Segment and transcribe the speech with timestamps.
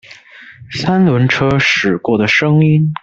[0.71, 2.91] 三輪車駛過的聲音